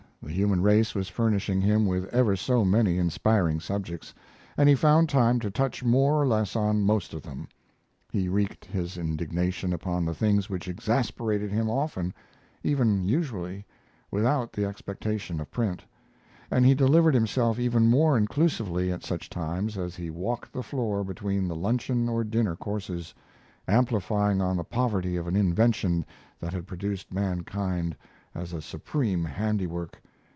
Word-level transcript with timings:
The 0.23 0.37
human 0.37 0.61
race 0.61 0.93
was 0.93 1.09
furnishing 1.09 1.59
him 1.61 1.87
with 1.87 2.05
ever 2.13 2.35
so 2.35 2.63
many 2.63 2.99
inspiring 2.99 3.59
subjects, 3.59 4.13
and 4.55 4.69
he 4.69 4.75
found 4.75 5.09
time 5.09 5.39
to 5.39 5.49
touch 5.49 5.83
more 5.83 6.21
or 6.21 6.27
less 6.27 6.55
on 6.55 6.83
most 6.83 7.15
of 7.15 7.23
them. 7.23 7.47
He 8.11 8.29
wreaked 8.29 8.63
his 8.65 8.99
indignation 8.99 9.73
upon 9.73 10.05
the 10.05 10.13
things 10.13 10.47
which 10.47 10.67
exasperated 10.67 11.51
him 11.51 11.71
often 11.71 12.13
even 12.63 13.03
usually 13.03 13.65
without 14.11 14.53
the 14.53 14.63
expectation 14.63 15.41
of 15.41 15.49
print; 15.51 15.83
and 16.51 16.67
he 16.67 16.75
delivered 16.75 17.15
himself 17.15 17.57
even 17.57 17.87
more 17.89 18.15
inclusively 18.15 18.91
at 18.91 19.03
such 19.03 19.27
times 19.27 19.75
as 19.75 19.95
he 19.95 20.11
walked 20.11 20.53
the 20.53 20.63
floor 20.63 21.03
between 21.03 21.47
the 21.47 21.55
luncheon 21.55 22.07
or 22.07 22.23
dinner 22.23 22.55
courses, 22.55 23.11
amplifying 23.67 24.39
on 24.39 24.55
the 24.55 24.63
poverty 24.63 25.15
of 25.17 25.25
an 25.27 25.35
invention 25.35 26.05
that 26.39 26.53
had 26.53 26.67
produced 26.67 27.11
mankind 27.11 27.97
as 28.35 28.53
a 28.53 28.61
supreme 28.61 29.25
handiwork. 29.25 29.99